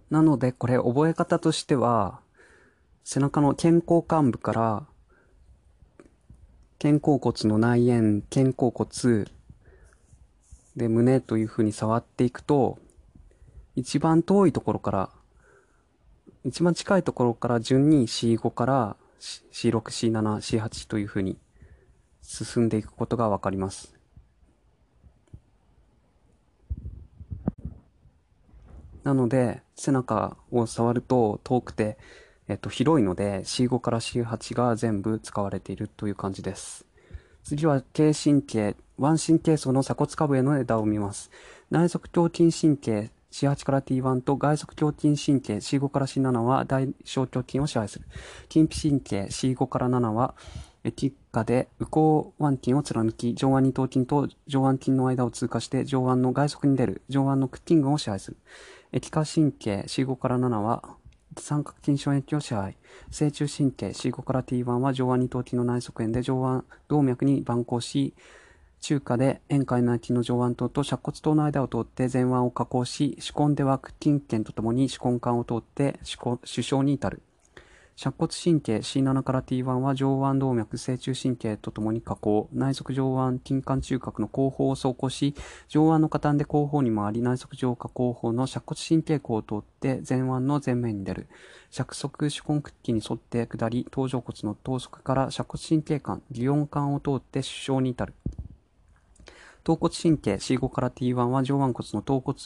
[0.08, 2.24] なのでこれ覚え方としては、
[3.08, 4.86] 背中の肩甲幹部から
[6.82, 9.26] 肩甲骨の内縁、肩甲骨
[10.74, 12.80] で胸という風に触っていくと
[13.76, 15.10] 一番遠いところから
[16.44, 21.38] 一番近いところから順に C5 から C6、C7、C8 という風に
[22.22, 23.94] 進んでいくことがわかります。
[29.04, 31.96] なので、背中を触ると遠くて、
[32.48, 36.86] えっと、広いので C5 から C8 が全部使われているという感じです。
[37.42, 41.30] 次は、軽神経、腕神経層の鎖骨下部への枝を見ます。
[41.70, 48.06] 内側胸筋神経 C8 から T1 と外側胸筋神経 C5 から C7 は大小胸筋を支配する。
[48.50, 50.34] 筋皮神経 C5 から7は、
[50.84, 58.36] エティカで右後腕筋を貫き、上腕二頭筋と上腕筋の間を通過して上腕の外側に出る上腕の屈筋群を支配する。
[58.92, 60.82] エティカ神経 C5 から7は、
[61.38, 62.76] 三角筋症液を支配。
[63.10, 68.14] 正中神経 C5 から T1 は上腕二頭筋の内側縁で上腕動脈に蛮行し、
[68.80, 77.22] 中華で円海内筋の上腕頭と尺骨頭の間を通って前腕を加工し、手根では筋腱とともに手根管を通って首相に至る。
[77.98, 85.34] 尺骨神経 C7 から T1 は上腕動脈正中神経とともに加工、内側上腕筋管中核の後方を走行し、
[85.66, 91.26] 上腕の下端で後方に回り、内側上下後方の尺骨神経口を通って前腕の前面に出る。
[91.70, 98.12] 尺側手根屈筋に沿って下り、頭上骨の頭側から尺骨神経管、擬音管を通って首相に至る。
[99.66, 102.38] 頭骨神経 C5 から T1 は上腕骨の頭骨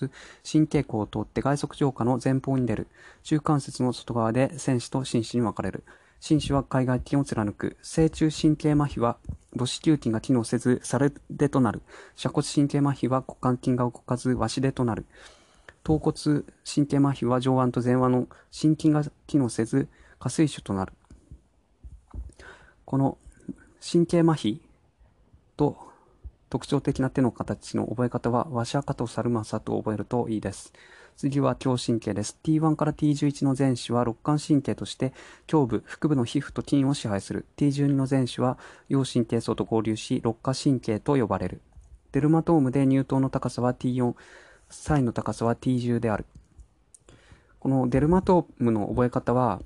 [0.51, 2.87] 神経口を通って外側上下の前方に出る。
[3.25, 5.85] 中関節の外側で戦士と紳士に分かれる。
[6.19, 7.77] 紳士は海外筋を貫く。
[7.83, 9.19] 正中神経麻痺は
[9.55, 11.83] 母子球筋が機能せず、サルデとなる。
[12.17, 15.05] 斜骨神経麻痺は股関筋が動かず、和紙でとなる。
[15.85, 16.15] 頭骨
[16.65, 20.95] 神経麻痺は上腕と前腕の心筋が機能せず、下水腫となる。
[22.87, 23.19] この
[23.83, 24.61] 神経麻痺
[25.59, 25.90] と
[26.51, 30.73] 特徴的な手の形の覚え方は、ワシャカとサルマサと覚えるといいです。
[31.17, 32.39] 次は胸神経です。
[32.43, 35.13] T1 から T11 の前肢は肋間神経として
[35.53, 37.47] 胸部、腹部の皮膚と筋を支配する。
[37.57, 41.61] T12 の前肢は陽神経層と合流し、肋下神経と呼ばれる。
[42.13, 44.15] デルマトームで乳頭の高さは T4、
[44.71, 46.27] サインの高さは T10 である。
[47.61, 49.61] このデルマトームの覚え方は、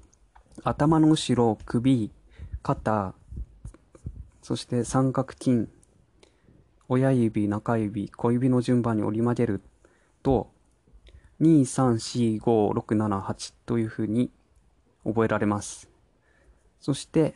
[0.64, 2.10] 頭の後ろ、首、
[2.62, 3.14] 肩、
[4.42, 5.68] そして三角筋、
[6.88, 9.62] 親指、中指、小指の順番に折り曲げる
[10.22, 10.50] と、
[11.40, 14.30] 2、3、4、5、6、7、8というふうに
[15.04, 15.88] 覚えられます。
[16.80, 17.34] そして、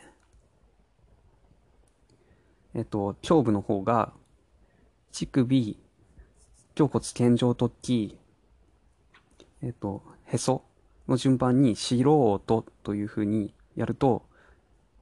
[2.74, 4.12] えっと、胸部の方が、
[5.12, 5.78] 乳首、
[6.78, 8.18] 胸骨健常突起、
[9.62, 10.62] えっと、へそ
[11.08, 14.26] の順番に素人というふうにやると、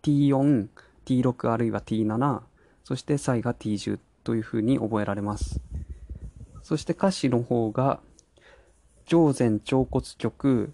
[0.02, 0.68] T4、
[1.04, 2.42] T6 あるいは T7、
[2.84, 5.60] そしてサイが T10 というふうに覚えられます。
[6.64, 8.00] そして歌詞の方が、
[9.04, 10.72] 上前腸骨極、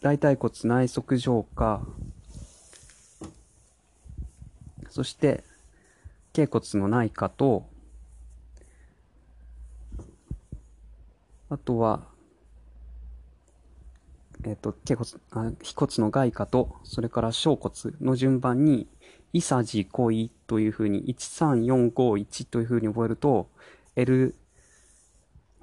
[0.00, 1.84] 大腿骨内側上下、
[4.88, 5.42] そして、
[6.32, 7.68] 頸骨の内下と、
[11.48, 12.06] あとは、
[14.44, 18.86] えっ、ー、と、頸骨、あ、腓骨の外下と、それから小骨の順番に、
[19.32, 23.48] イサジコイというふうに、13451というふうに覚えると、
[23.96, 24.34] L、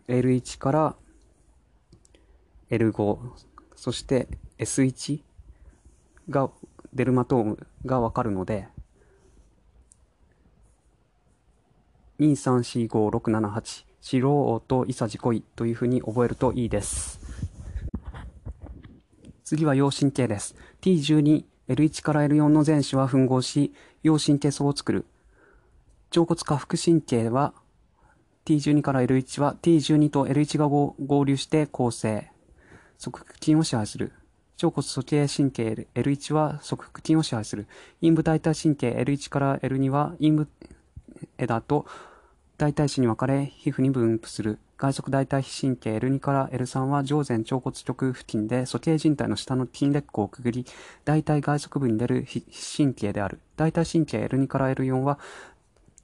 [0.08, 0.96] L1 から
[2.70, 3.20] L5、
[3.76, 5.22] そして S1
[6.30, 6.50] が、
[6.94, 8.68] デルマトームがわかるので、
[12.20, 17.20] 2345678、素人、イサジコイというふうに覚えるといいです。
[19.44, 20.56] 次は陽神経です。
[20.82, 25.06] T12、L1 から L4 の前肢は吻合し、陽神経層を作る。
[26.12, 27.54] 上骨下腹神経は
[28.46, 32.30] T12 から L1 は T12 と L1 が合流して構成。
[32.98, 34.12] 側腹筋を支配する。
[34.58, 37.68] 上骨鼠径神経 L1 は側腹筋を支配する。
[38.02, 40.48] 陰部大腿神経 L1 から L2 は陰部
[41.38, 41.86] 枝と
[42.58, 44.60] 大腿子に分かれ皮膚に分布する。
[44.84, 50.66] 外側大腿皮神経 L2 から L3 は上前腸骨極付近で鼠径靭帯の下の筋裂口をくぐり、
[51.06, 52.44] 大腿外側部に出る皮
[52.78, 53.40] 神経である。
[53.56, 55.20] 大腿神経 L2 から L4 は、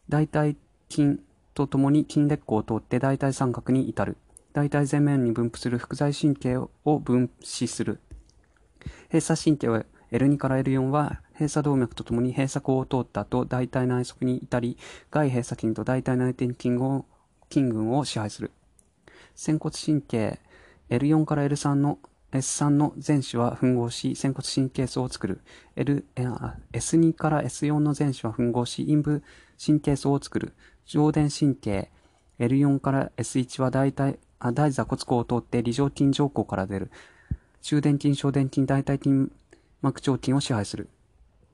[0.08, 0.56] 大腿
[0.90, 1.20] 筋
[1.54, 4.16] とともに筋裂口を通って大腿三角に至る。
[4.54, 8.00] 大腿前面に分布する副材神経を分子する。
[9.12, 14.78] 閉鎖神経は L2 から L4 は閉鎖動脈とともに閉鎖口を通った後、大腿内側に至り、
[15.12, 17.04] 外閉鎖筋と大腿内転筋を
[17.52, 18.52] 筋群を支配する。
[19.40, 20.38] 仙骨神経
[20.90, 21.98] L4 から L3 の
[22.34, 25.40] S3 の前肢は吻合し、仙骨神経層を作る。
[25.78, 26.06] L、
[26.74, 29.24] S2 から S4 の前肢は吻合し、陰部
[29.66, 30.52] 神経層を作る。
[30.86, 31.90] 上伝神経
[32.38, 36.92] L4 から S1 は大体、あ大座骨孔を通って理上筋上孔から出る。
[37.62, 39.32] 中伝筋、小伝筋、大腿筋
[39.82, 40.90] 膜腸筋を支配する。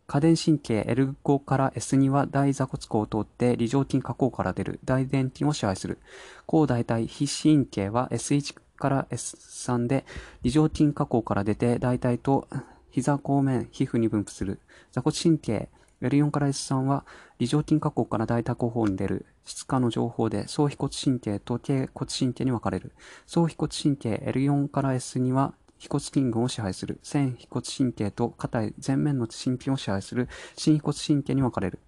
[0.07, 5.97] 下伝神経 L5 から S2 は大座骨孔を通って梨状筋下孔から出る大伝筋を支配する。
[6.45, 10.05] 高大体皮神経は S1 から S3 で、
[10.43, 12.47] 梨状筋下口から出て、大体と
[12.91, 14.59] 膝後面、皮膚に分布する。
[14.91, 15.69] 座骨神経、
[16.01, 17.05] L4 から S3 は、
[17.39, 22.93] 梨状筋下口から大腿後方に出る質化の情報で、総皮骨神経と頸骨神経に分かれる。
[23.25, 26.99] 総皮骨神経 L4 から S2 は、腓骨筋群を支配する。
[27.03, 31.79] 線腓骨神経と硬い前面の神経を支配する新腓骨神経に分かれる。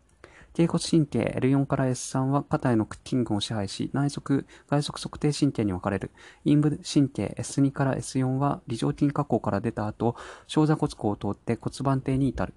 [0.57, 6.09] 頸骨神経 L4 から S3 は肩への筋群を支配し、内側、外側測定神経に分かれる。
[6.45, 10.15] 陰部神経 S2 から S4 は、梨状筋下口から出た後、
[10.47, 12.55] 小座骨孔を通って骨盤底に至る。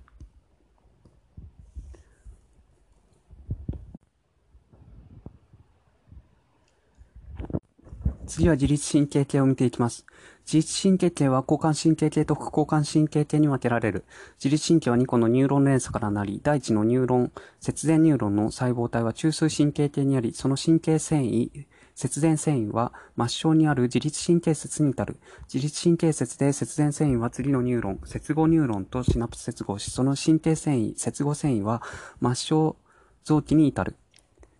[8.26, 10.07] 次は自律神経系を見ていきます。
[10.53, 14.05] 自律神経系は交感神経系と副交感神経系に分けられる。
[14.36, 25.20] 自律神経は2個のニューロン連鎖からなり、第一のニューロン、節前ニューロンの細胞体は中枢神経系にあり、その神経繊維、節前繊維は末梢にある自律神経節に至る。
[25.44, 31.80] 自律神経節で節前繊維は次のニューロン、節後ニューロンとシナプス接合し、その神経繊維、節後繊維は
[32.20, 32.76] 末梢
[33.22, 33.94] 臓器に至る。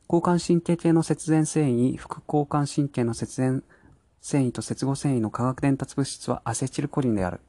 [0.09, 3.80] 交感神経系の節電繊維、副交感神経の節電繊維
[4.21, 7.41] 繊維と接合繊維の化学伝達物質はアセチルコリンである。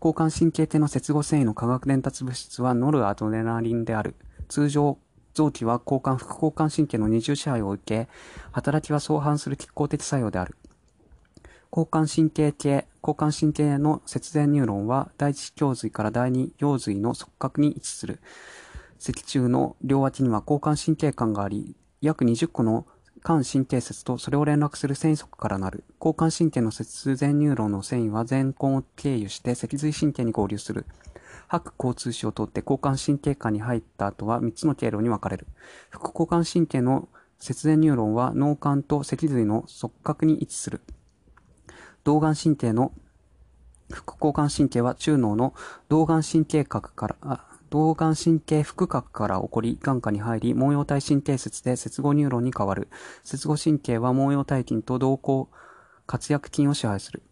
[0.00, 4.14] 交感神経系の接合繊維の化学伝達物質はノルアドレナリンである。
[4.48, 4.98] 通常、
[5.32, 8.08] 臓器は交感、副交感神経の二重支配を受け、
[8.50, 10.56] 働きは相反する拮抗的作用である。
[11.70, 18.20] 交感神経系、交感神経の節電ニューロンは第一胸髄から第二腰髄の側角に位置する。
[18.98, 22.86] 脊柱の両脇には交感神経幹があり、約20個の
[23.22, 25.84] 幹神経節とそれを連絡する繊維束からなる。
[26.00, 30.86] 交感神経の節前ニューロンの繊維は前根を経由して脊髄神経に合流する。
[31.48, 35.46] 白交通枝を通って交感神経幹に入った後は3つの経路に分かれる。
[35.90, 37.08] 副交感神経の
[37.38, 40.80] 節前ニューロンは脳幹と脊髄の側角に位置する。
[42.04, 42.92] 動眼神経の
[43.92, 45.54] 副交感神経は中脳の
[45.88, 52.88] 動眼神経核から、動眼神経副核から起こり、眼窩に入り、毛様体神経節で節後ニューロンに変わる。
[53.24, 55.48] 節後神経は毛様体筋と瞳孔
[56.06, 57.22] 括約筋を支配する。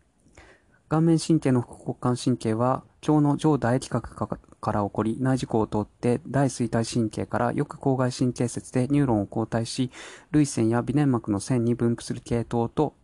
[0.89, 9.91] 顔面神経の副交感神経は、橋の上唾液核から起こり、内耳孔を通って大錐体神経から翼口蓋神経節でニューロンを交代し、
[10.33, 12.95] 涙腺や鼻粘膜の腺に分布する系統と、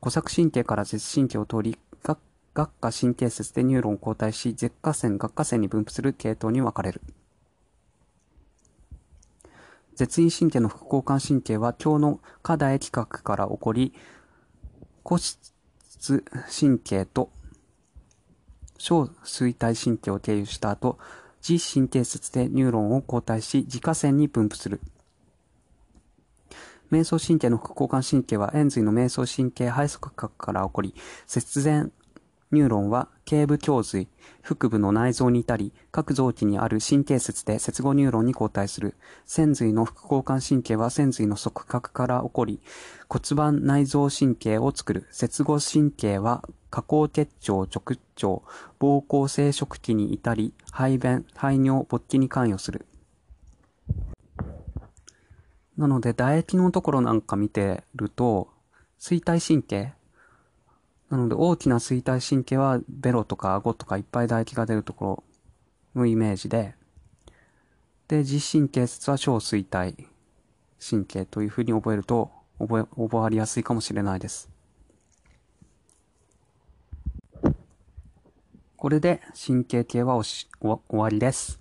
[0.00, 2.18] 鼓索神経から舌神経を通り、顎
[2.54, 7.00] 下神経節でニューロンを交代し、舌下腺、顎下腺に分布する系統に分かれる。
[9.94, 13.92] 舌咽神経の副交感神経は橋の下唾液核から起こり、
[15.04, 16.24] 鼓室
[16.58, 17.30] 神経と
[18.78, 20.98] 小錐体神経を経由した後、
[21.46, 24.80] 耳神経節でニューロンを交代し、耳下腺に分布する。
[26.90, 30.94] 迷走神経の副交感神経は、延髄の迷走神経背側核から起こり、
[31.26, 31.92] 節前
[32.52, 34.08] ニューロンは頸部胸髄、
[34.42, 38.94] 腹部の内臓に至り、各臓器にある神経節で節後ニューロンに交代する。
[39.24, 42.60] 仙髄の副交感神経は仙髄の側角から起こり、
[43.08, 45.06] 骨盤内臓神経を作る。
[45.10, 48.42] 節後神経は下行結腸、直腸、
[48.78, 52.86] 膀胱生殖器に至り、排便、排尿、勃起に関与する。
[55.78, 58.50] なので、唾液のところなんか見てると、
[59.00, 59.94] 衰体神経、
[61.12, 65.22] なので大きな衰体神経はベロとか顎とかいっぱい唾液が出るとこ
[65.94, 66.74] ろのイメージで、
[68.08, 69.94] で、自神経節は小衰体
[70.80, 74.48] 神経というふうに覚えると覚え、覚わりやすいかもしれないです。
[78.78, 81.60] これで神経系はおし終わりです。